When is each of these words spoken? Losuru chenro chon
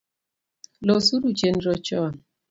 Losuru 0.85 1.29
chenro 1.39 1.71
chon 1.85 2.13